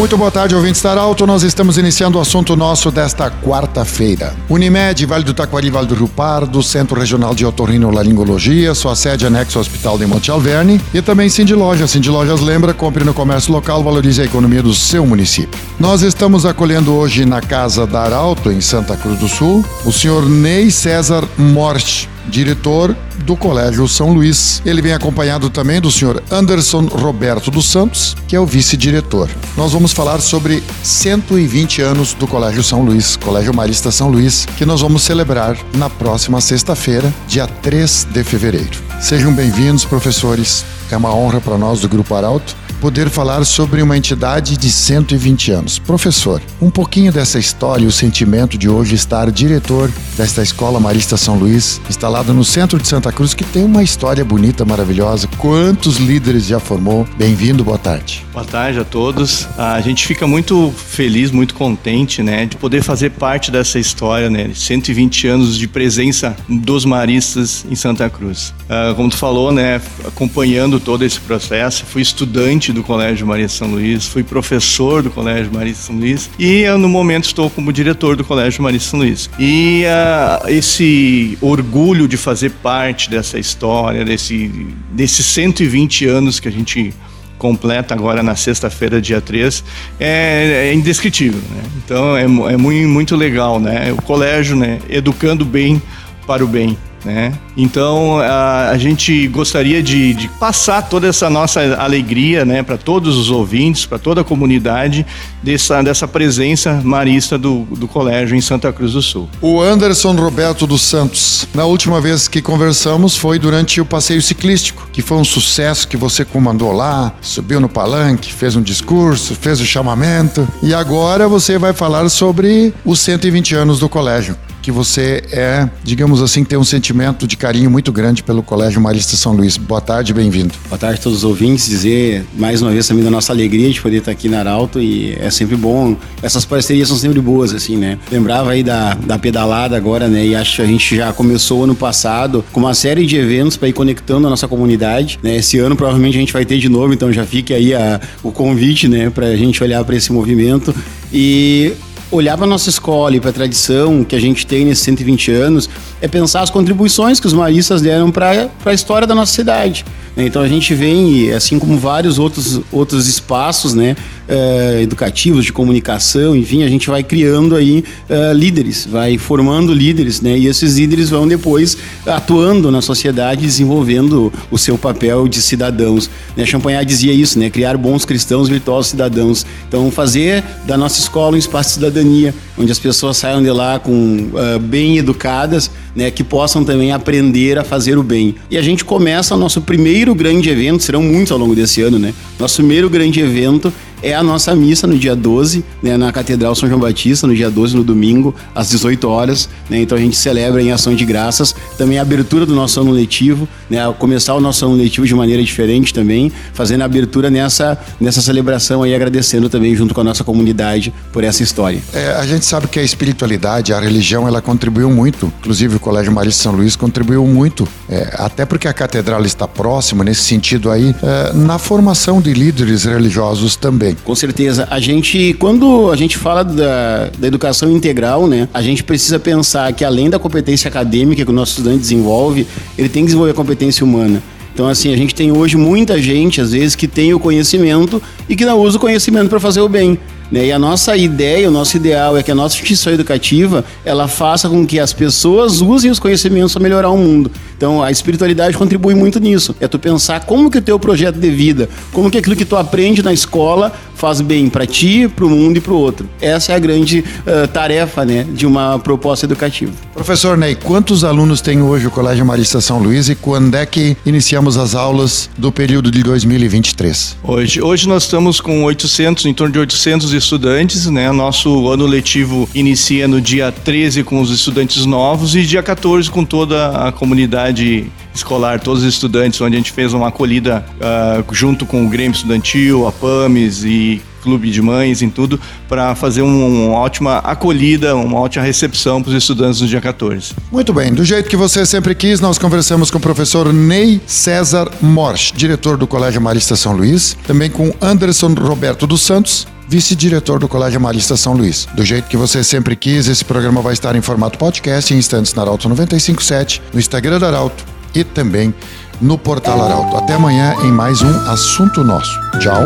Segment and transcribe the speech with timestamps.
[0.00, 1.26] Muito boa tarde, ouvintes da Alto.
[1.26, 4.34] Nós estamos iniciando o assunto nosso desta quarta-feira.
[4.48, 9.58] Unimed, Vale do Taquari, Vale do Rio Pardo, Centro Regional de Otorrinolaringologia, sua sede anexa
[9.58, 11.90] ao Hospital de Monte Alverne e também Cindy Lojas.
[11.90, 15.60] Cindy Lojas lembra, compre no comércio local, valorize a economia do seu município.
[15.78, 20.26] Nós estamos acolhendo hoje na Casa da Arauto, em Santa Cruz do Sul, o senhor
[20.26, 24.62] Ney César Morte diretor do Colégio São Luís.
[24.64, 29.28] Ele vem acompanhado também do senhor Anderson Roberto dos Santos, que é o vice-diretor.
[29.56, 34.66] Nós vamos falar sobre 120 anos do Colégio São Luís, Colégio Marista São Luís, que
[34.66, 38.78] nós vamos celebrar na próxima sexta-feira, dia 3 de fevereiro.
[39.00, 40.64] Sejam bem-vindos, professores.
[40.90, 45.52] É uma honra para nós do Grupo Arauto poder falar sobre uma entidade de 120
[45.52, 45.78] anos.
[45.78, 51.16] Professor, um pouquinho dessa história e o sentimento de hoje estar diretor desta Escola Marista
[51.16, 55.28] São Luís, instalada no centro de Santa Cruz, que tem uma história bonita, maravilhosa.
[55.36, 57.06] Quantos líderes já formou?
[57.18, 58.24] Bem-vindo, boa tarde.
[58.32, 59.46] Boa tarde a todos.
[59.58, 64.52] A gente fica muito feliz, muito contente, né, de poder fazer parte dessa história, né,
[64.54, 68.54] 120 anos de presença dos maristas em Santa Cruz.
[68.64, 73.68] Uh, como tu falou, né, acompanhando todo esse processo, fui estudante do Colégio Maria São
[73.68, 78.24] Luís, fui professor do Colégio Maria São Luís e no momento estou como diretor do
[78.24, 79.30] Colégio Maria São Luís.
[79.38, 84.50] E uh, esse orgulho de fazer parte dessa história, desse,
[84.92, 86.94] desses 120 anos que a gente
[87.40, 89.64] completa agora na sexta-feira, dia 3,
[89.98, 91.40] é, é indescritível.
[91.50, 91.62] Né?
[91.82, 93.92] Então é, é muito, muito legal, né?
[93.96, 94.78] O colégio, né?
[94.88, 95.80] Educando bem
[96.26, 96.76] para o bem.
[97.04, 97.32] Né?
[97.56, 103.16] Então a, a gente gostaria de, de, passar toda essa nossa alegria né, para todos
[103.16, 105.06] os ouvintes, para toda a comunidade
[105.42, 109.28] dessa, dessa presença marista do, do colégio em Santa Cruz do Sul.
[109.40, 114.88] O Anderson Roberto dos Santos, na última vez que conversamos foi durante o passeio ciclístico,
[114.92, 119.58] que foi um sucesso que você comandou lá, subiu no palanque, fez um discurso, fez
[119.60, 125.22] o chamamento e agora você vai falar sobre os 120 anos do colégio que você
[125.32, 129.56] é, digamos assim, tem um sentimento de carinho muito grande pelo Colégio Marista São Luís.
[129.56, 130.54] Boa tarde, bem-vindo.
[130.68, 131.68] Boa tarde a todos os ouvintes.
[131.68, 135.14] Dizer mais uma vez também da nossa alegria de poder estar aqui na Arauto e
[135.18, 135.96] é sempre bom.
[136.22, 137.98] Essas parcerias são sempre boas, assim, né?
[138.10, 140.26] Lembrava aí da, da pedalada agora, né?
[140.26, 143.68] E acho que a gente já começou ano passado com uma série de eventos para
[143.68, 145.18] ir conectando a nossa comunidade.
[145.22, 145.36] Né?
[145.36, 148.30] Esse ano provavelmente a gente vai ter de novo, então já fique aí a, o
[148.30, 149.10] convite, né?
[149.10, 150.74] Para a gente olhar para esse movimento.
[151.12, 151.72] E
[152.10, 155.70] olhar para nossa escola e para a tradição que a gente tem nesses 120 anos
[156.00, 159.84] é pensar as contribuições que os maristas deram para a história da nossa cidade.
[160.16, 163.96] Então a gente vem, assim como vários outros, outros espaços né,
[164.28, 170.20] uh, educativos, de comunicação, enfim, a gente vai criando aí uh, líderes, vai formando líderes,
[170.20, 176.10] né, e esses líderes vão depois atuando na sociedade, desenvolvendo o seu papel de cidadãos.
[176.36, 176.44] Né?
[176.44, 179.46] Champagnat dizia isso, né, criar bons cristãos, virtuosos cidadãos.
[179.68, 183.78] Então fazer da nossa escola um espaço de cidadania, onde as pessoas saiam de lá
[183.78, 188.34] com uh, bem educadas, né, que possam também aprender a fazer o bem.
[188.50, 191.98] E a gente começa o nosso primeiro grande evento, serão muitos ao longo desse ano,
[191.98, 192.14] né?
[192.38, 193.72] Nosso primeiro grande evento
[194.02, 197.50] é a nossa missa no dia 12, né, na Catedral São João Batista, no dia
[197.50, 199.48] 12, no domingo, às 18 horas.
[199.68, 201.54] Né, então a gente celebra em ação de graças.
[201.76, 205.42] Também a abertura do nosso ano letivo, né, começar o nosso ano letivo de maneira
[205.42, 210.24] diferente também, fazendo a abertura nessa, nessa celebração aí, agradecendo também junto com a nossa
[210.24, 211.80] comunidade por essa história.
[211.92, 215.32] É, a gente sabe que a espiritualidade, a religião, ela contribuiu muito.
[215.40, 220.04] Inclusive o Colégio Marista São Luís contribuiu muito, é, até porque a catedral está próxima,
[220.04, 223.89] nesse sentido aí, é, na formação de líderes religiosos também.
[224.04, 224.66] Com certeza.
[224.70, 229.72] A gente, quando a gente fala da, da educação integral, né, a gente precisa pensar
[229.72, 232.46] que além da competência acadêmica que o nosso estudante desenvolve,
[232.76, 234.22] ele tem que desenvolver a competência humana.
[234.52, 238.36] Então, assim, a gente tem hoje muita gente, às vezes, que tem o conhecimento e
[238.36, 239.98] que não usa o conhecimento para fazer o bem.
[240.30, 240.46] Né?
[240.46, 244.48] E a nossa ideia, o nosso ideal é que a nossa instituição educativa ela faça
[244.48, 247.30] com que as pessoas usem os conhecimentos para melhorar o mundo.
[247.60, 249.54] Então a espiritualidade contribui muito nisso.
[249.60, 252.56] É tu pensar como que o teu projeto de vida, como que aquilo que tu
[252.56, 253.70] aprende na escola
[254.00, 256.08] faz bem para ti, para o mundo e para o outro.
[256.22, 259.72] Essa é a grande uh, tarefa né, de uma proposta educativa.
[259.92, 263.94] Professor Ney, quantos alunos tem hoje o Colégio Marista São Luís e quando é que
[264.06, 267.18] iniciamos as aulas do período de 2023?
[267.22, 271.12] Hoje, hoje nós estamos com 800, em torno de 800 estudantes, né?
[271.12, 276.24] Nosso ano letivo inicia no dia 13 com os estudantes novos e dia 14 com
[276.24, 281.34] toda a comunidade comunidade escolar, todos os estudantes, onde a gente fez uma acolhida uh,
[281.34, 286.20] junto com o Grêmio Estudantil, a PAMES e clube de mães, em tudo, para fazer
[286.20, 290.34] um, uma ótima acolhida, uma ótima recepção para os estudantes no dia 14.
[290.52, 294.70] Muito bem, do jeito que você sempre quis, nós conversamos com o professor Ney César
[294.82, 300.48] Morsch, diretor do Colégio Marista São Luís, também com Anderson Roberto dos Santos, vice-diretor do
[300.48, 301.68] Colégio Marista São Luís.
[301.74, 305.32] Do jeito que você sempre quis, esse programa vai estar em formato podcast em instantes
[305.32, 307.64] na Arauto 957, no Instagram da Arauto
[307.94, 308.52] e também
[309.00, 309.96] no Portal Arauto.
[309.96, 312.18] Até amanhã em mais um Assunto Nosso.
[312.40, 312.64] Tchau.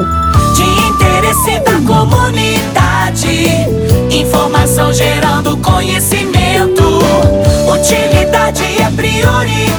[0.54, 3.50] De interesse da comunidade,
[4.10, 6.84] informação gerando conhecimento.
[7.70, 9.73] Utilidade é prioridade.